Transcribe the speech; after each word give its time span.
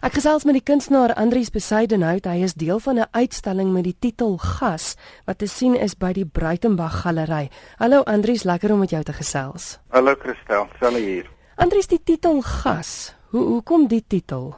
Ek 0.00 0.14
gesels 0.16 0.46
met 0.48 0.56
die 0.56 0.64
kunstenaar 0.64 1.12
Andrius 1.20 1.50
Besaidenhout. 1.52 2.24
Hy 2.24 2.40
is 2.40 2.54
deel 2.56 2.78
van 2.80 2.96
'n 2.96 3.12
uitstalling 3.12 3.72
met 3.72 3.84
die 3.84 3.96
titel 4.00 4.38
Gas 4.38 4.96
wat 5.26 5.38
te 5.38 5.46
sien 5.46 5.74
is 5.76 5.94
by 5.94 6.12
die 6.12 6.24
Bruitenberg 6.24 7.02
Galery. 7.02 7.50
Hallo 7.76 8.00
Andrius, 8.02 8.44
lekker 8.44 8.72
om 8.72 8.78
met 8.78 8.90
jou 8.90 9.02
te 9.02 9.12
gesels. 9.12 9.78
Hallo 9.90 10.14
Christel, 10.18 10.68
sal 10.80 10.94
hier. 10.94 11.28
Andrius, 11.56 11.86
die 11.86 12.00
titel 12.04 12.40
Gas. 12.40 13.14
Hoe 13.30 13.44
hoe 13.44 13.62
kom 13.62 13.86
die 13.88 14.04
titel? 14.06 14.56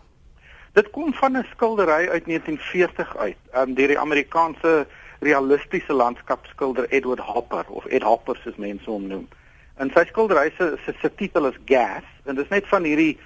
Dit 0.72 0.90
kom 0.90 1.12
van 1.12 1.36
'n 1.36 1.46
skildery 1.50 2.08
uit 2.08 2.26
1940 2.26 3.16
uit, 3.16 3.36
um, 3.54 3.74
deur 3.74 3.88
die 3.88 3.98
Amerikaanse 3.98 4.86
realistiese 5.20 5.92
landskapskilder 5.92 6.88
Edward 6.88 7.20
Hopper 7.20 7.64
of 7.68 7.84
Ed 7.86 8.02
Hopper 8.02 8.36
soos 8.36 8.56
mense 8.56 8.90
hom 8.90 9.06
noem. 9.06 9.28
En 9.76 9.90
sy 9.90 10.04
skildery 10.04 10.52
se 10.56 10.78
se 11.02 11.14
titel 11.14 11.46
is 11.46 11.58
Gas 11.64 12.06
en 12.24 12.34
dit 12.34 12.44
is 12.44 12.50
net 12.50 12.66
van 12.68 12.84
hierdie 12.84 13.18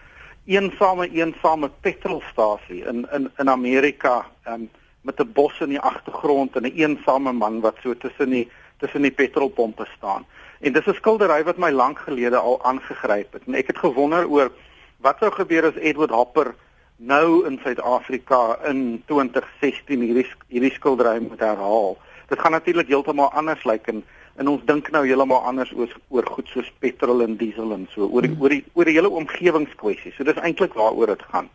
eensame 0.47 1.09
eensame 1.11 1.71
petrolstasie 1.81 2.85
in 2.85 3.07
in 3.13 3.31
in 3.39 3.49
Amerika 3.49 4.27
um, 4.49 4.71
met 5.03 5.21
'n 5.21 5.33
bos 5.33 5.61
in 5.61 5.69
die 5.69 5.81
agtergrond 5.81 6.57
en 6.57 6.63
'n 6.63 6.77
eensame 6.77 7.33
man 7.33 7.61
wat 7.61 7.77
so 7.83 7.97
tussen 7.97 8.31
die 8.31 8.49
tussen 8.79 9.03
die 9.03 9.11
petrolpompe 9.11 9.87
staan. 9.97 10.27
En 10.61 10.73
dis 10.73 10.87
'n 10.87 10.95
skildery 10.95 11.45
wat 11.45 11.57
my 11.57 11.71
lank 11.71 11.99
gelede 11.99 12.37
al 12.37 12.65
aangegryp 12.65 13.33
het. 13.33 13.43
En 13.47 13.55
ek 13.55 13.67
het 13.67 13.79
gewonder 13.79 14.29
oor 14.29 14.51
wat 14.97 15.17
sou 15.19 15.31
gebeur 15.31 15.67
as 15.67 15.75
Edward 15.75 16.11
Hopper 16.11 16.55
nou 16.97 17.47
in 17.47 17.59
Suid-Afrika 17.63 18.59
in 18.65 19.03
2016 19.07 20.01
hierdie 20.01 20.27
hierdie 20.49 20.73
skildery 20.73 21.19
moet 21.21 21.41
herhaal. 21.41 21.99
Dit 22.29 22.41
gaan 22.41 22.53
natuurlik 22.53 22.89
heeltemal 22.89 23.33
anders 23.33 23.65
lyk 23.65 23.87
en 23.87 24.05
en 24.37 24.49
ons 24.49 24.65
dink 24.69 24.91
nou 24.93 25.05
heeltemal 25.07 25.47
anders 25.49 25.73
oor 25.73 25.93
oor 26.09 26.27
goed 26.37 26.49
soos 26.53 26.69
petrol 26.85 27.23
en 27.25 27.37
diesel 27.41 27.73
en 27.73 27.87
so 27.95 28.09
oor 28.09 28.27
die, 28.27 28.35
oor 28.41 28.53
die 28.53 28.65
oor 28.75 28.89
die 28.89 28.97
hele 28.97 29.11
omgewingskwessie. 29.11 30.13
So 30.17 30.25
dis 30.25 30.41
eintlik 30.43 30.77
waaroor 30.77 31.15
dit 31.15 31.25
gaan. 31.33 31.49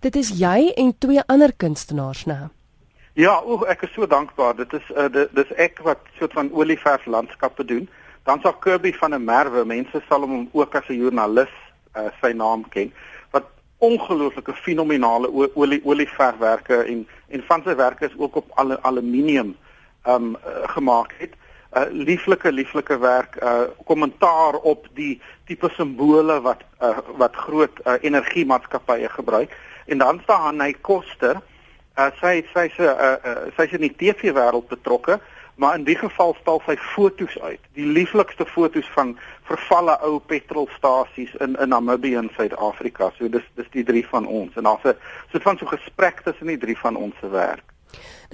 Dit 0.00 0.16
is 0.16 0.32
jy 0.38 0.72
en 0.76 0.94
twee 0.98 1.22
ander 1.26 1.54
kunstenaars 1.56 2.24
nou. 2.30 2.48
Ja, 3.14 3.36
o, 3.42 3.60
ek 3.70 3.84
is 3.86 3.92
so 3.94 4.06
dankbaar. 4.10 4.56
Dit 4.58 4.72
is 4.74 4.86
uh, 4.96 5.06
dit 5.12 5.30
dis 5.38 5.52
ek 5.62 5.78
wat 5.86 6.02
soort 6.18 6.34
van 6.34 6.50
olieverf 6.52 7.06
landskappe 7.06 7.66
doen. 7.66 7.86
Dan 8.26 8.40
sal 8.42 8.56
Kirby 8.58 8.94
van 8.98 9.14
der 9.14 9.22
Merwe, 9.22 9.64
mense 9.68 10.00
sal 10.08 10.26
hom 10.26 10.48
ook 10.52 10.74
as 10.74 10.88
'n 10.88 10.98
joernalis 10.98 11.52
uh, 11.94 12.10
sy 12.20 12.32
naam 12.32 12.64
ken 12.68 12.92
wat 13.30 13.46
ongelooflike 13.78 14.54
fenominale 14.64 15.30
olie 15.54 15.80
olieverfwerke 15.84 16.82
en 16.82 17.06
en 17.28 17.42
van 17.48 17.62
sy 17.64 17.74
werke 17.74 18.06
is 18.06 18.18
ook 18.18 18.36
op 18.36 18.50
al 18.54 18.78
aluminium 18.82 19.56
um 20.06 20.36
uh, 20.36 20.68
gemaak 20.74 21.14
het 21.18 21.34
uh, 21.76 21.86
lieflike 21.90 22.52
lieflike 22.52 22.98
werk 22.98 23.36
uh 23.42 23.68
kommentaar 23.84 24.54
op 24.54 24.86
die 24.94 25.20
tipe 25.46 25.70
simbole 25.76 26.40
wat 26.40 26.62
uh, 26.82 26.98
wat 27.16 27.36
groot 27.36 27.80
uh, 27.84 27.98
energiemaatskappye 28.00 29.08
gebruik. 29.08 29.56
En 29.86 29.98
dan 29.98 30.20
staan 30.22 30.60
hy 30.60 30.72
Koster 30.80 31.40
uh, 31.98 32.10
sy 32.20 32.42
sy's 32.54 32.78
uh, 32.78 32.94
uh, 33.14 33.36
sy's 33.58 33.76
in 33.76 33.86
die 33.88 33.94
TV 33.96 34.32
wêreld 34.34 34.68
betrokke 34.68 35.20
maar 35.54 35.76
in 35.78 35.84
die 35.86 35.94
geval 35.94 36.34
stal 36.40 36.58
sy 36.66 36.74
fotos 36.76 37.36
uit. 37.38 37.60
Die 37.78 37.86
lieflikste 37.86 38.42
fotos 38.46 38.88
van 38.94 39.12
vervalle 39.46 39.94
ou 40.02 40.18
petrolstasies 40.18 41.36
in 41.44 41.54
in 41.62 41.70
Namibië 41.70 42.16
en 42.24 42.30
Suid-Afrika. 42.34 43.12
So 43.18 43.30
dis 43.30 43.46
dis 43.54 43.70
die 43.70 43.84
drie 43.86 44.02
van 44.08 44.26
ons. 44.26 44.56
En 44.56 44.66
daar's 44.66 44.82
'n 44.82 44.98
soort 45.30 45.42
van 45.42 45.58
so 45.58 45.66
gesprek 45.66 46.20
tussen 46.20 46.46
die 46.46 46.58
drie 46.58 46.78
van 46.78 46.96
ons 46.96 47.14
se 47.20 47.28
werk 47.28 47.73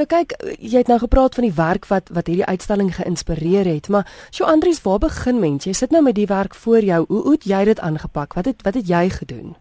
Nou 0.00 0.06
kyk, 0.08 0.36
jy 0.58 0.78
het 0.78 0.88
nou 0.88 0.98
gepraat 0.98 1.34
van 1.34 1.44
die 1.44 1.56
werk 1.56 1.86
wat 1.90 2.08
wat 2.14 2.26
hierdie 2.30 2.46
uitstalling 2.46 2.94
geïnspireer 2.96 3.68
het, 3.68 3.88
maar 3.88 4.08
sjo 4.30 4.44
Andries, 4.44 4.82
waar 4.82 4.98
begin 4.98 5.40
mens? 5.40 5.66
Jy 5.68 5.72
sit 5.72 5.90
nou 5.90 6.02
met 6.02 6.14
die 6.14 6.28
werk 6.30 6.54
voor 6.54 6.80
jou. 6.80 7.04
Hoe 7.08 7.22
hoe 7.22 7.32
het 7.32 7.44
jy 7.44 7.64
dit 7.64 7.80
aangepak? 7.80 8.34
Wat 8.34 8.44
het 8.44 8.62
wat 8.62 8.74
het 8.74 8.88
jy 8.88 9.08
gedoen? 9.10 9.56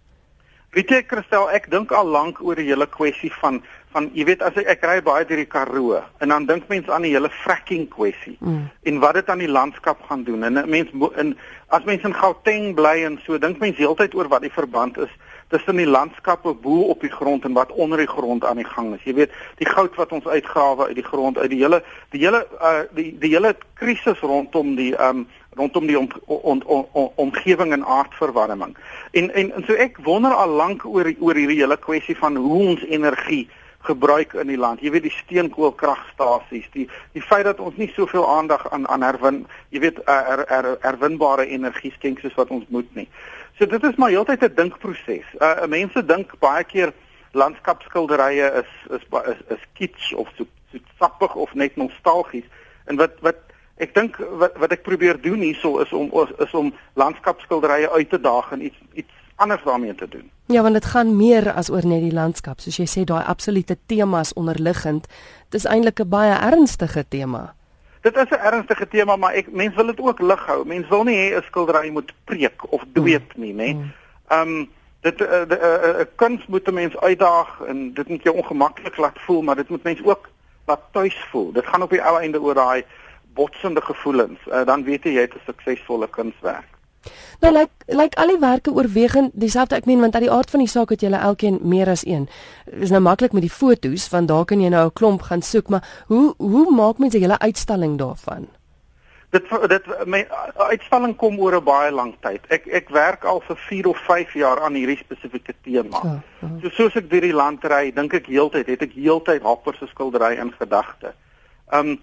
Weet 0.70 0.92
jy 0.94 1.00
Christel, 1.10 1.48
ek 1.50 1.72
dink 1.74 1.90
al 1.98 2.06
lank 2.06 2.44
oor 2.46 2.60
die 2.60 2.68
hele 2.70 2.86
kwessie 2.86 3.32
van 3.42 3.64
van 3.90 4.12
jy 4.14 4.28
weet 4.28 4.44
as 4.46 4.54
ek, 4.62 4.68
ek 4.70 4.84
ry 4.86 5.00
baie 5.02 5.26
deur 5.26 5.40
die 5.42 5.50
Karoo 5.50 5.98
en 6.22 6.30
dan 6.30 6.46
dink 6.46 6.68
mens 6.70 6.90
aan 6.94 7.08
die 7.08 7.14
hele 7.16 7.32
fracking 7.42 7.88
kwessie 7.90 8.36
mm. 8.38 8.68
en 8.86 9.00
wat 9.02 9.18
dit 9.18 9.32
aan 9.34 9.42
die 9.42 9.50
landskap 9.50 10.04
gaan 10.06 10.28
doen. 10.28 10.46
En 10.46 10.62
mens 10.70 10.92
in 11.18 11.34
as 11.74 11.88
mens 11.90 12.06
in 12.06 12.14
Gauteng 12.14 12.76
bly 12.78 13.00
en 13.08 13.18
so 13.26 13.42
dink 13.42 13.58
mens 13.58 13.82
heeltyd 13.82 14.14
oor 14.14 14.30
wat 14.30 14.46
die 14.46 14.54
verband 14.54 15.02
is 15.02 15.16
tussen 15.50 15.76
die 15.82 15.88
landskappe 15.90 16.54
bo 16.54 16.82
op 16.94 17.02
die 17.02 17.12
grond 17.12 17.46
en 17.46 17.54
wat 17.58 17.72
onder 17.72 17.98
die 17.98 18.08
grond 18.08 18.46
aan 18.46 18.62
die 18.62 18.68
gang 18.68 18.94
is. 18.96 19.04
Jy 19.04 19.14
weet, 19.14 19.36
die 19.58 19.70
goud 19.70 19.96
wat 19.98 20.12
ons 20.14 20.28
uitgrawe 20.28 20.88
uit 20.88 20.96
die 20.96 21.06
grond 21.06 21.38
uit 21.38 21.50
die 21.50 21.62
hele 21.62 21.84
die 22.14 22.22
hele 22.22 22.46
uh 22.62 22.82
die 22.96 23.12
die 23.20 23.34
hele 23.34 23.56
krisis 23.74 24.22
rondom 24.22 24.76
die 24.76 24.94
um 25.10 25.28
rondom 25.58 25.88
die 25.88 25.98
om, 26.00 26.08
om, 26.26 26.62
om, 26.66 26.86
om, 26.92 27.10
omgewing 27.16 27.74
en 27.74 27.86
aardverwarming. 27.86 28.78
En, 29.12 29.34
en 29.34 29.52
en 29.52 29.66
so 29.66 29.74
ek 29.74 29.98
wonder 30.06 30.34
al 30.34 30.54
lank 30.62 30.86
oor 30.86 31.10
oor 31.20 31.36
hierdie 31.42 31.62
hele 31.64 31.78
kwessie 31.78 32.18
van 32.18 32.38
hoe 32.38 32.62
ons 32.76 32.86
energie 32.86 33.48
gebruik 33.88 34.34
in 34.34 34.48
die 34.52 34.60
land. 34.60 34.82
Jy 34.84 34.92
weet 34.92 35.06
die 35.08 35.16
steenkoolkragstasies, 35.16 36.68
die 36.76 36.86
die 37.16 37.24
feit 37.24 37.46
dat 37.48 37.62
ons 37.64 37.78
nie 37.80 37.88
soveel 37.96 38.28
aandag 38.28 38.66
aan 38.72 38.88
aan 38.92 39.06
herwin, 39.06 39.46
jy 39.74 39.84
weet 39.86 40.02
uh, 40.04 40.18
er, 40.34 40.44
er, 40.52 40.70
herwinbare 40.84 41.48
energie 41.48 41.94
skenk 41.96 42.20
soos 42.20 42.36
wat 42.40 42.52
ons 42.54 42.68
moet 42.76 42.90
nie. 43.00 43.08
So 43.60 43.68
dit 43.68 43.84
is 43.84 43.96
maar 43.96 44.10
heeltyd 44.10 44.44
'n 44.44 44.56
dinkproses. 44.56 45.28
Uh 45.40 45.66
mense 45.68 46.06
dink 46.06 46.32
baie 46.40 46.64
keer 46.64 46.94
landskapskilderye 47.32 48.48
is 48.62 48.72
is 48.96 49.04
is, 49.32 49.40
is 49.48 49.64
kitsch 49.74 50.14
of 50.14 50.28
so, 50.38 50.46
so 50.72 50.78
sappig 51.00 51.36
of 51.36 51.54
net 51.54 51.76
nostalgies. 51.76 52.48
En 52.86 52.96
wat 52.96 53.20
wat 53.20 53.36
ek 53.78 53.94
dink 53.94 54.16
wat 54.40 54.56
wat 54.56 54.72
ek 54.72 54.88
probeer 54.88 55.20
doen 55.22 55.44
hierso 55.44 55.80
is 55.84 55.92
om 55.92 56.08
is 56.38 56.54
om 56.54 56.74
landskapskilderye 56.94 57.92
uit 57.92 58.10
te 58.10 58.20
daag 58.20 58.52
en 58.52 58.66
iets 58.66 58.80
iets 58.94 59.12
anders 59.36 59.64
daarmee 59.64 59.96
te 59.96 60.08
doen. 60.08 60.32
Ja, 60.46 60.62
want 60.62 60.74
dit 60.74 60.86
gaan 60.86 61.16
meer 61.18 61.52
as 61.52 61.70
oor 61.70 61.86
net 61.86 62.02
die 62.02 62.16
landskap, 62.16 62.60
soos 62.60 62.78
jy 62.78 62.88
sê 62.88 63.04
daai 63.04 63.24
absolute 63.24 63.78
temas 63.86 64.34
onderliggend. 64.34 65.08
Dit 65.50 65.64
is 65.64 65.66
eintlik 65.68 66.00
'n 66.00 66.10
baie 66.10 66.34
ernstige 66.34 67.06
tema. 67.08 67.59
Dit 68.10 68.18
is 68.26 68.38
'n 68.38 68.46
ernstige 68.46 68.88
tema, 68.88 69.16
maar 69.16 69.34
ek 69.34 69.52
mens 69.52 69.76
wil 69.76 69.86
dit 69.86 70.00
ook 70.00 70.20
lig 70.20 70.46
hou. 70.46 70.66
Mens 70.66 70.88
wil 70.88 71.04
nie 71.04 71.18
hê 71.18 71.36
'n 71.36 71.44
skildery 71.44 71.90
moet 71.90 72.14
preek 72.24 72.72
of 72.72 72.84
dweep 72.94 73.36
nie, 73.36 73.54
nê. 73.54 73.74
Mm. 73.74 73.92
Ehm 74.28 74.42
um, 74.48 74.70
dit 75.02 75.20
'n 75.20 75.24
uh, 75.24 75.30
uh, 75.30 75.62
uh, 75.62 76.00
uh, 76.00 76.06
kuns 76.16 76.46
moet 76.48 76.68
'n 76.68 76.74
mens 76.74 76.98
uitdaag 76.98 77.62
en 77.68 77.94
dit 77.94 78.08
moet 78.08 78.24
jou 78.24 78.36
ongemaklik 78.36 78.98
laat 78.98 79.20
voel, 79.20 79.42
maar 79.42 79.56
dit 79.56 79.70
moet 79.70 79.84
mens 79.84 80.04
ook 80.04 80.30
laat 80.66 80.82
tuis 80.92 81.26
voel. 81.30 81.52
Dit 81.52 81.68
gaan 81.68 81.82
op 81.82 81.90
die 81.90 82.04
ou 82.04 82.20
einde 82.20 82.42
oor 82.42 82.54
daai 82.54 82.86
botsende 83.34 83.82
gevoelens. 83.82 84.40
Uh, 84.48 84.66
dan 84.66 84.84
weet 84.84 85.04
jy 85.04 85.12
jy 85.12 85.22
het 85.22 85.36
'n 85.36 85.42
suksesvolle 85.46 86.10
kunswerk. 86.10 86.79
Nou 87.40 87.54
lyk 87.54 87.70
like, 87.70 87.86
lyk 87.88 87.98
like 88.00 88.20
al 88.20 88.34
die 88.34 88.40
werke 88.40 88.72
oorwegend 88.76 89.32
dieselfde 89.34 89.76
ek 89.80 89.86
meen 89.86 90.02
want 90.04 90.16
uit 90.16 90.26
die 90.28 90.32
aard 90.32 90.52
van 90.52 90.60
die 90.60 90.72
saak 90.72 90.90
het 90.90 91.02
julle 91.06 91.18
elkeen 91.18 91.60
meer 91.64 91.90
as 91.90 92.06
een. 92.06 92.28
Dis 92.68 92.92
nou 92.92 93.02
maklik 93.02 93.34
met 93.34 93.46
die 93.46 93.54
fotos 93.54 94.10
want 94.12 94.28
daar 94.28 94.46
kan 94.46 94.62
jy 94.62 94.70
nou 94.70 94.86
'n 94.86 94.94
klomp 94.94 95.22
gaan 95.22 95.42
soek, 95.42 95.70
maar 95.70 95.84
hoe 96.08 96.34
hoe 96.38 96.72
maak 96.72 96.98
mense 96.98 97.18
'n 97.18 97.22
hele 97.22 97.40
uitstalling 97.40 97.98
daarvan? 97.98 98.48
Dit 99.30 99.46
dit 99.70 99.86
my 100.06 100.28
uitstalling 100.56 101.16
kom 101.16 101.40
oor 101.40 101.56
'n 101.56 101.64
baie 101.64 101.92
lang 101.92 102.16
tyd. 102.20 102.42
Ek 102.50 102.68
ek 102.68 102.90
werk 102.90 103.24
al 103.24 103.42
vir 103.48 103.56
4 103.56 103.88
of 103.88 103.98
5 103.98 104.34
jaar 104.34 104.60
aan 104.62 104.74
hierdie 104.74 104.98
spesifieke 104.98 105.54
tema. 105.62 106.00
Ja, 106.04 106.22
ja. 106.42 106.50
So 106.62 106.70
soos 106.70 106.96
ek 106.96 107.10
deur 107.10 107.22
die 107.22 107.34
land 107.34 107.64
ry, 107.64 107.92
dink 107.92 108.14
ek 108.14 108.26
heeltyd, 108.26 108.68
het 108.68 108.82
ek 108.82 108.94
heeltyd 108.94 109.42
Hopper 109.42 109.76
se 109.76 109.88
skildery 109.88 110.38
in 110.38 110.54
gedagte. 110.60 111.14
Um 111.72 112.00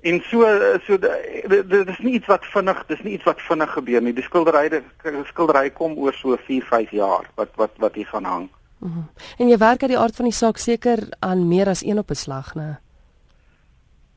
En 0.00 0.20
so 0.30 0.46
so 0.86 0.98
dit 0.98 1.88
is 1.88 1.98
nie 1.98 2.12
iets 2.12 2.26
wat 2.26 2.44
vinnig, 2.54 2.84
dis 2.88 3.02
nie 3.04 3.12
iets 3.12 3.24
wat 3.28 3.40
vinnig 3.40 3.72
gebeur 3.72 4.02
nie. 4.02 4.14
Die 4.16 4.24
skilderye 4.24 4.82
skilderye 5.28 5.72
kom 5.76 5.98
oor 5.98 6.16
so 6.16 6.36
4, 6.46 6.64
5 6.64 6.90
jaar 6.90 7.28
wat 7.36 7.50
wat 7.60 7.76
wat 7.76 7.94
hier 7.94 8.06
gaan 8.06 8.24
hang. 8.24 8.48
Mm 8.78 8.92
-hmm. 8.92 9.08
En 9.38 9.48
jy 9.48 9.58
werk 9.58 9.82
uit 9.82 9.90
die 9.90 9.98
aard 9.98 10.16
van 10.16 10.24
die 10.24 10.34
saak 10.34 10.56
seker 10.56 10.98
aan 11.18 11.48
meer 11.48 11.68
as 11.68 11.84
een 11.84 11.98
op 11.98 12.10
'n 12.10 12.14
slag, 12.14 12.54
né? 12.54 12.80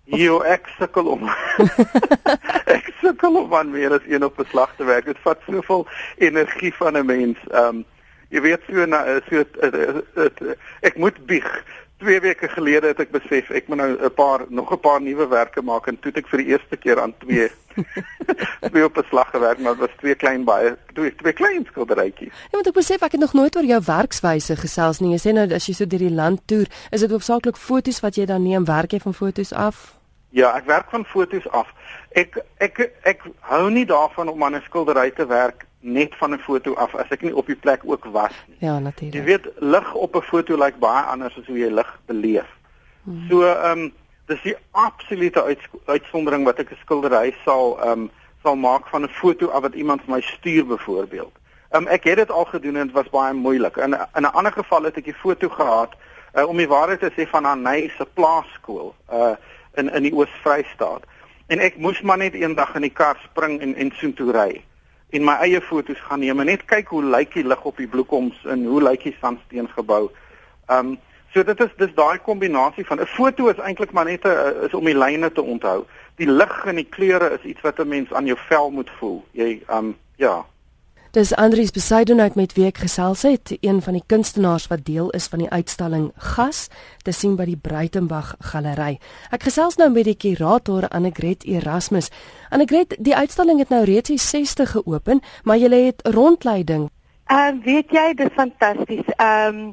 Jo, 0.04 0.40
ek 0.42 0.68
sukkel 0.78 1.06
om. 1.06 1.30
ek 2.78 2.94
sukkel 3.02 3.36
om 3.44 3.54
aan 3.56 3.72
meer 3.72 3.92
as 3.92 4.08
een 4.08 4.24
op 4.24 4.40
'n 4.40 4.48
slag 4.50 4.76
te 4.76 4.84
werk. 4.84 5.06
Dit 5.06 5.20
vat 5.20 5.40
soveel 5.48 5.88
energie 6.18 6.74
van 6.74 6.98
'n 6.98 7.06
mens. 7.06 7.38
Ehm 7.52 7.68
um, 7.68 7.86
jy 8.30 8.42
weet 8.42 8.62
so 8.68 8.86
na 8.86 9.04
so 9.30 9.36
het, 9.36 9.56
het, 9.60 9.76
het, 10.16 10.40
het, 10.40 10.58
ek 10.82 10.96
moet 10.98 11.26
bieg. 11.26 11.64
2 12.04 12.20
weke 12.20 12.48
gelede 12.52 12.92
het 12.92 13.00
ek 13.00 13.12
besef 13.16 13.50
ek 13.56 13.70
moet 13.72 13.80
nou 13.80 13.90
'n 13.96 14.14
paar 14.14 14.46
nog 14.50 14.72
'n 14.72 14.80
paar 14.80 15.02
nuwe 15.02 15.28
werke 15.28 15.62
maak 15.62 15.88
en 15.88 16.00
toe 16.00 16.12
het 16.12 16.18
ek 16.24 16.28
vir 16.28 16.40
die 16.44 16.52
eerste 16.52 16.78
keer 16.78 17.00
aan 17.02 17.14
twee 17.18 17.48
twee 18.72 18.86
op 18.86 18.98
'n 18.98 19.08
slag 19.10 19.30
gewerk 19.32 19.60
maar 19.60 19.76
dit 19.78 19.88
was 19.88 19.98
twee 20.00 20.16
klein 20.16 20.44
baie 20.44 20.76
twee 20.94 21.16
twee 21.16 21.34
klein 21.34 21.66
skilderytjies. 21.66 22.34
Ja, 22.52 22.58
want 22.60 22.68
ek 22.68 22.74
besef 22.74 23.02
ek 23.02 23.12
het 23.12 23.22
nog 23.22 23.34
nooit 23.34 23.56
oor 23.56 23.64
jou 23.64 23.82
werkswyse 23.86 24.56
gesels 24.56 25.00
nie. 25.00 25.16
Jy 25.16 25.22
sê 25.24 25.34
nou 25.34 25.48
as 25.54 25.68
jy 25.68 25.74
so 25.74 25.86
deur 25.86 26.00
die 26.00 26.20
land 26.22 26.42
toer, 26.46 26.68
is 26.92 27.00
dit 27.00 27.12
hoofsaaklik 27.12 27.58
fotos 27.58 28.00
wat 28.00 28.16
jy 28.16 28.26
dan 28.26 28.44
neem, 28.44 28.66
werk 28.66 28.92
jy 28.92 29.00
van 29.00 29.14
fotos 29.14 29.54
af? 29.54 29.94
Ja, 30.30 30.56
ek 30.58 30.66
werk 30.66 30.90
van 30.90 31.06
fotos 31.06 31.48
af. 31.50 31.68
Ek 32.12 32.38
ek 32.58 32.92
ek 33.04 33.22
hou 33.40 33.70
nie 33.70 33.86
daarvan 33.86 34.30
om 34.30 34.44
aan 34.44 34.56
'n 34.56 34.66
skildery 34.66 35.12
te 35.12 35.26
werk 35.26 35.66
net 35.84 36.16
van 36.16 36.34
'n 36.34 36.40
foto 36.40 36.74
af 36.74 36.96
as 36.96 37.10
ek 37.10 37.22
nie 37.22 37.36
op 37.36 37.46
die 37.46 37.56
plek 37.56 37.82
ook 37.84 38.06
was 38.06 38.36
nie. 38.48 38.58
Ja, 38.60 38.80
natuurlik. 38.80 39.16
Jy 39.16 39.24
weet 39.24 39.50
lig 39.60 39.94
op 39.94 40.16
'n 40.16 40.22
foto 40.22 40.58
lyk 40.58 40.80
baie 40.80 41.04
anders 41.04 41.38
as 41.38 41.46
hoe 41.46 41.58
jy 41.58 41.72
lig 41.72 42.00
beleef. 42.06 42.50
Hmm. 43.04 43.26
So 43.30 43.44
ehm 43.44 43.80
um, 43.80 43.94
dis 44.26 44.42
die 44.42 44.56
absolute 44.72 45.44
uit, 45.44 45.60
uitsondering 45.86 46.44
wat 46.44 46.60
ek 46.60 46.72
'n 46.72 46.78
skildery 46.82 47.36
sal 47.44 47.80
ehm 47.80 47.92
um, 47.92 48.12
sal 48.44 48.56
maak 48.56 48.88
van 48.88 49.04
'n 49.04 49.10
foto 49.10 49.48
af 49.48 49.62
wat 49.62 49.74
iemand 49.74 50.02
vir 50.02 50.16
my 50.16 50.22
stuur 50.22 50.66
byvoorbeeld. 50.66 51.34
Um, 51.72 51.88
ek 51.88 52.04
het 52.04 52.16
dit 52.16 52.32
al 52.32 52.46
gedoen 52.46 52.76
en 52.76 52.86
dit 52.86 52.96
was 52.96 53.10
baie 53.10 53.34
moeilik. 53.34 53.76
In 53.78 53.94
in 53.94 54.24
'n 54.24 54.34
ander 54.34 54.52
geval 54.52 54.84
het 54.84 54.98
ek 54.98 55.08
'n 55.08 55.14
foto 55.14 55.50
gehad 55.50 55.94
uh, 56.34 56.48
om 56.48 56.58
die 56.58 56.68
waarheid 56.68 57.00
te 57.00 57.12
sê 57.12 57.30
van 57.30 57.44
Hanay 57.44 57.92
se 57.98 58.08
plaaskool 58.14 58.96
uh 59.12 59.36
in 59.76 59.94
in 59.94 60.04
die 60.04 60.14
Oos-Vrystaat. 60.14 61.04
En 61.48 61.60
ek 61.60 61.78
moes 61.78 62.02
maar 62.02 62.18
net 62.18 62.34
eendag 62.34 62.76
in 62.76 62.82
die 62.82 62.94
kar 62.94 63.18
spring 63.24 63.62
en 63.62 63.76
en 63.76 63.92
soontoe 63.96 64.32
ry 64.32 64.64
en 65.14 65.26
my 65.26 65.36
eie 65.46 65.62
foto's 65.62 66.02
gaan 66.08 66.24
neem 66.24 66.40
en 66.42 66.50
net 66.50 66.66
kyk 66.66 66.92
hoe 66.94 67.04
lyk 67.06 67.34
die 67.38 67.46
lig 67.48 67.66
op 67.70 67.78
die 67.78 67.88
bloekoms 67.88 68.46
en 68.50 68.66
hoe 68.66 68.82
lyk 68.82 69.04
die 69.06 69.18
sandsteensgebou. 69.22 70.08
Um 70.74 70.96
so 71.34 71.44
dit 71.44 71.60
is 71.66 71.76
dis 71.78 71.94
daai 71.98 72.18
kombinasie 72.22 72.86
van 72.86 73.02
'n 73.02 73.10
foto 73.10 73.50
is 73.50 73.62
eintlik 73.62 73.92
maar 73.92 74.06
net 74.06 74.26
'n 74.26 74.66
is 74.66 74.74
om 74.74 74.86
die 74.86 74.98
lyne 74.98 75.32
te 75.32 75.42
onthou. 75.42 75.86
Die 76.16 76.30
lig 76.30 76.66
en 76.66 76.76
die 76.76 76.90
kleure 76.90 77.30
is 77.38 77.44
iets 77.44 77.62
wat 77.62 77.80
'n 77.80 77.88
mens 77.88 78.14
aan 78.14 78.26
jou 78.26 78.38
vel 78.48 78.72
moet 78.72 78.90
voel. 79.00 79.24
Jy 79.32 79.62
um 79.70 79.96
ja. 80.16 80.46
Dis 81.14 81.30
Andrius 81.36 81.70
Besaidenhout 81.70 82.34
met 82.34 82.56
wie 82.58 82.64
ek 82.66 82.80
gesels 82.82 83.22
het, 83.22 83.52
een 83.62 83.84
van 83.86 83.94
die 83.94 84.02
kunstenaars 84.10 84.64
wat 84.72 84.82
deel 84.88 85.12
is 85.14 85.28
van 85.30 85.44
die 85.44 85.50
uitstalling 85.54 86.08
Gas 86.18 86.64
te 87.06 87.14
sien 87.14 87.36
by 87.38 87.46
die 87.46 87.60
Breitenberg 87.68 88.32
Galery. 88.42 88.96
Ek 89.30 89.46
gesels 89.46 89.78
nou 89.78 89.92
met 89.94 90.10
die 90.10 90.16
kurator 90.18 90.88
Annegret 90.90 91.46
Erasmus. 91.46 92.10
Annegret, 92.50 92.98
die 92.98 93.14
uitstalling 93.14 93.62
het 93.62 93.70
nou 93.70 93.84
reeds 93.86 94.10
die 94.10 94.18
60 94.18 94.74
geopen, 94.74 95.22
maar 95.46 95.62
jy 95.62 95.70
het 95.92 96.02
rondleiding. 96.18 96.90
Ehm 97.30 97.62
uh, 97.62 97.64
weet 97.70 97.94
jy, 97.94 98.08
dis 98.18 98.34
fantasties. 98.34 99.14
Ehm 99.22 99.70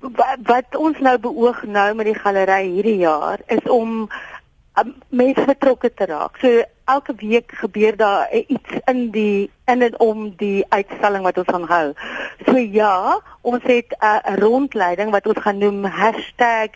um, 0.00 0.16
wat 0.48 0.80
ons 0.80 0.96
nou 1.04 1.18
beoog 1.20 1.60
nou 1.68 1.90
met 1.94 2.08
die 2.08 2.16
galery 2.16 2.62
hierdie 2.72 3.02
jaar 3.04 3.44
is 3.52 3.68
om 3.68 4.08
um, 4.80 4.96
mense 5.12 5.44
betrokke 5.44 5.92
te 5.92 6.08
raak. 6.08 6.40
So 6.40 6.64
elke 6.94 7.14
week 7.16 7.52
gebeur 7.62 7.96
daar 7.96 8.28
iets 8.32 8.78
in 8.84 9.10
die 9.14 9.50
in 9.70 9.82
en 9.82 9.98
om 10.00 10.26
die 10.36 10.64
uitstalling 10.68 11.22
wat 11.22 11.38
ons 11.38 11.50
gaan 11.50 11.68
hou. 11.70 11.86
So 12.46 12.56
ja, 12.58 13.20
ons 13.40 13.62
het 13.62 13.94
'n 13.98 14.04
uh, 14.04 14.36
rondleiding 14.42 15.10
wat 15.10 15.26
ons 15.26 15.40
gaan 15.40 15.58
noem 15.58 15.84
#hashtag. 15.84 16.70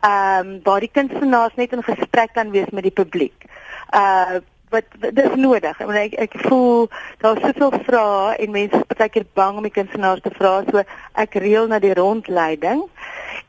Ehm 0.00 0.46
um, 0.46 0.60
waar 0.62 0.80
die 0.80 0.92
kunstenaars 0.92 1.54
net 1.54 1.72
in 1.72 1.82
gesprek 1.82 2.32
kan 2.32 2.50
wees 2.50 2.70
met 2.70 2.82
die 2.82 2.98
publiek. 3.02 3.44
Uh 3.90 4.40
wat 4.74 5.14
dis 5.14 5.34
nodig. 5.34 5.80
Ek, 5.80 5.90
ek 5.90 6.14
ek 6.26 6.34
voel 6.48 6.88
daar's 7.22 7.42
soveel 7.42 7.72
vrae 7.86 8.34
en 8.42 8.50
mense 8.50 8.80
is 8.80 8.98
baie 8.98 9.12
keer 9.16 9.26
bang 9.38 9.60
om 9.60 9.66
die 9.66 9.74
kunstenaars 9.74 10.24
te 10.24 10.32
vra, 10.34 10.54
so 10.70 10.82
ek 11.24 11.38
reël 11.44 11.70
na 11.70 11.78
die 11.78 11.94
rondleiding. 11.94 12.82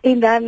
En 0.06 0.20
dan 0.20 0.44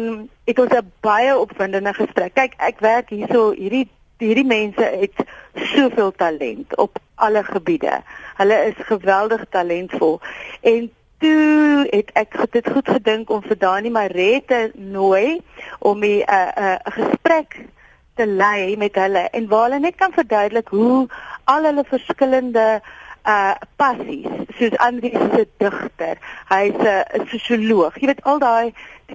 het 0.46 0.60
ons 0.60 0.74
'n 0.78 0.92
baie 1.02 1.34
opwindende 1.38 1.94
gesprek. 1.94 2.34
Kyk, 2.34 2.54
ek 2.58 2.80
werk 2.80 3.10
hierso 3.10 3.52
hierdie 3.52 3.88
hierdie 4.18 4.46
mense 4.46 4.84
het 4.84 5.26
soveel 5.74 6.12
talent 6.12 6.76
op 6.78 7.00
alle 7.16 7.44
gebiede. 7.44 8.02
Hulle 8.38 8.58
is 8.66 8.86
geweldig 8.86 9.46
talentvol. 9.50 10.20
En 10.62 10.92
toe 11.18 11.88
het 11.90 12.12
ek 12.14 12.36
dit 12.52 12.70
goed 12.70 12.90
gedink 12.90 13.30
om 13.30 13.42
vir 13.42 13.58
Dani 13.58 13.90
Marette 13.90 14.72
nooi 14.76 15.42
om 15.80 16.04
'n 16.04 16.24
'n 16.26 16.52
'n 16.86 16.92
gesprek 17.00 17.66
te 18.16 18.28
lei 18.28 18.78
met 18.78 18.96
hulle 18.96 19.30
en 19.30 19.48
waar 19.48 19.64
hulle 19.64 19.80
net 19.80 19.96
kan 19.96 20.14
verduidelik 20.14 20.68
hoe 20.68 21.08
al 21.44 21.64
hulle 21.64 21.84
verskillende 21.88 22.82
uh 23.28 23.54
passies 23.76 24.28
soos 24.58 24.78
Andri 24.78 25.10
is 25.12 25.28
'n 25.40 25.50
digter 25.58 26.18
hy's 26.50 26.80
'n 26.84 27.28
sosioloog 27.34 28.00
jy 28.00 28.08
weet 28.08 28.24
al 28.24 28.40
daai 28.40 28.74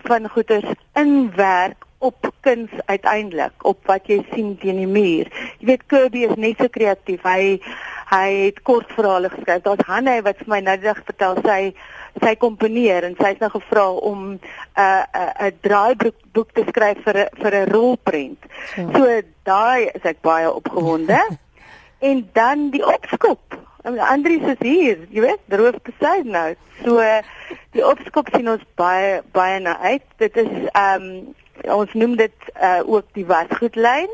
van 0.08 0.28
goeders 0.28 0.70
inwerk 0.93 1.87
op 2.02 2.28
kuns 2.43 2.70
uiteindelik 2.90 3.64
op 3.69 3.87
wat 3.87 4.08
jy 4.10 4.19
sien 4.32 4.56
teen 4.58 4.81
die 4.82 4.90
muur. 4.90 5.31
Jy 5.60 5.66
weet 5.70 5.87
Kirby 5.87 6.26
is 6.26 6.37
net 6.37 6.58
so 6.58 6.72
kreatief. 6.72 7.22
Hy 7.22 7.60
hy 8.12 8.28
het 8.50 8.58
kortverhale 8.66 9.31
geskryf. 9.32 9.62
Daar's 9.64 9.87
Hanne 9.88 10.19
wat 10.26 10.40
vir 10.43 10.50
my 10.52 10.60
dag 10.82 10.99
vertel. 11.06 11.38
Sy 11.46 11.60
sy 12.20 12.34
komponeer 12.37 13.06
en 13.08 13.14
sy's 13.16 13.38
nou 13.40 13.49
gevra 13.54 13.87
om 14.10 14.19
'n 14.34 14.40
uh, 14.76 15.04
'n 15.14 15.46
'n 15.46 15.58
draaiboek 15.64 16.19
boek 16.32 16.50
te 16.52 16.64
skryf 16.69 16.99
vir 17.06 17.28
vir 17.40 17.54
'n 17.54 17.70
rolprent. 17.72 18.43
So, 18.75 18.90
so 18.93 19.20
daai 19.49 19.88
is 19.94 20.04
ek 20.04 20.20
baie 20.20 20.52
opgewonde. 20.52 21.20
En 22.02 22.28
dan 22.32 22.70
die 22.70 22.87
opskop. 22.87 23.38
Andries 23.82 24.43
is 24.43 24.58
hier, 24.58 24.99
jy 25.10 25.20
weet, 25.20 25.38
droof 25.46 25.76
besig 25.87 26.25
nou. 26.25 26.54
So 26.82 26.99
die 27.70 27.84
opskop 27.87 28.28
sien 28.34 28.50
ons 28.50 28.64
baie 28.75 29.20
baie 29.32 29.60
na 29.60 29.78
uit. 29.78 30.02
Dit 30.16 30.37
is 30.37 30.50
ehm 30.72 31.02
um, 31.02 31.34
ons 31.70 31.93
noem 31.93 32.17
dit 32.17 32.49
uh, 32.62 32.81
ook 32.87 33.06
die 33.12 33.26
wasgoedlyn 33.26 34.11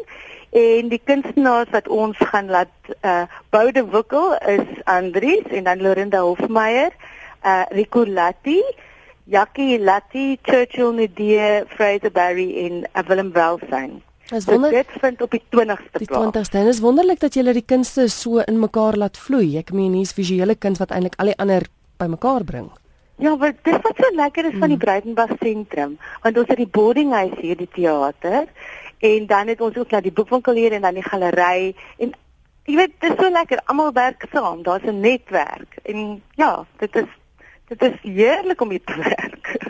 en 0.50 0.88
die 0.88 1.00
kunstenaars 1.04 1.70
wat 1.70 1.88
ons 1.88 2.16
gaan 2.32 2.48
laat 2.48 2.92
uh, 3.04 3.24
boude 3.50 3.84
wikkel 3.92 4.34
is 4.48 4.66
Andries 4.84 5.46
en 5.52 5.64
dan 5.64 5.82
Lorinda 5.82 6.20
Hofmeyer, 6.24 6.92
uh, 7.44 7.62
Rico 7.68 8.06
Latti, 8.06 8.62
Jackie 9.24 9.78
Latti, 9.78 10.38
Churchill 10.42 10.94
Nadie, 10.96 11.64
Fraser 11.68 12.12
Barry 12.12 12.48
en 12.66 12.84
uh, 12.94 13.08
Willem 13.08 13.32
Welsyn. 13.32 14.02
Dis 14.28 14.44
wonder 14.44 14.70
dit 14.70 14.88
vind 15.00 15.22
op 15.22 15.30
die 15.30 15.40
20ste 15.40 16.02
plaas. 16.04 16.32
Die 16.32 16.40
20ste. 16.40 16.58
En 16.60 16.66
is 16.66 16.80
wonderlik 16.80 17.20
dat 17.20 17.34
julle 17.34 17.52
die 17.56 17.64
kunste 17.64 18.08
so 18.12 18.42
in 18.44 18.58
mekaar 18.60 18.96
laat 18.96 19.16
vloei. 19.16 19.56
Ek 19.56 19.72
meen 19.72 19.94
hier's 19.96 20.12
visuele 20.12 20.56
kuns 20.56 20.80
wat 20.82 20.92
eintlik 20.92 21.16
al 21.16 21.32
die 21.32 21.38
ander 21.40 21.64
bymekaar 21.96 22.44
bring. 22.44 22.68
Ja, 23.18 23.36
wat 23.36 23.54
dis 23.66 23.80
wat 23.82 23.98
so 23.98 24.14
lekker 24.14 24.46
is 24.46 24.58
van 24.58 24.70
die 24.70 24.76
hmm. 24.76 24.84
Breitenberg 24.84 25.32
sentrum, 25.40 25.96
want 26.22 26.38
ons 26.38 26.48
het 26.48 26.60
die 26.60 26.70
boarding 26.70 27.10
house 27.12 27.40
hier, 27.40 27.56
die 27.58 27.70
teater 27.72 28.46
en 28.98 29.26
dan 29.26 29.50
het 29.50 29.60
ons 29.60 29.76
ook 29.78 29.90
na 29.90 30.00
die 30.02 30.12
boekwinkel 30.14 30.54
hier 30.58 30.74
en 30.76 30.86
dan 30.86 30.94
die 30.94 31.06
galery 31.06 31.74
en 31.98 32.12
jy 32.68 32.76
weet, 32.76 32.94
dit 33.00 33.10
is 33.10 33.18
so 33.18 33.30
lekker, 33.32 33.62
almal 33.66 33.90
werk 33.96 34.26
saam. 34.32 34.62
Daar's 34.62 34.86
'n 34.86 35.00
netwerk 35.00 35.78
en 35.82 36.22
ja, 36.36 36.66
dit 36.78 36.96
is 36.96 37.10
dit 37.68 37.82
is 37.82 37.98
heerlik 38.02 38.60
om 38.60 38.70
hier 38.70 38.84
te 38.84 38.96
werk. 39.16 39.67